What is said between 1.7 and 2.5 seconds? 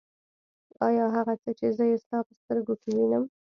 زه يې ستا په